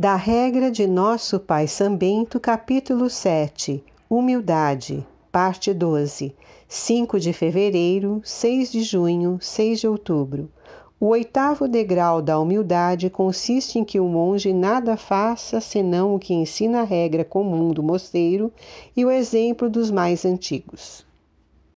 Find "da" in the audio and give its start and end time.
0.00-0.14, 12.22-12.38